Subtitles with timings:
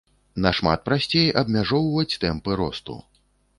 [0.45, 3.01] Нашмат прасцей абмяжоўваць тэмпы росту.